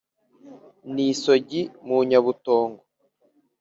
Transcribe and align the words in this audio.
ni 0.93 1.05
isogi 1.13 1.61
mu 1.85 1.97
nyabutongo 2.09 2.81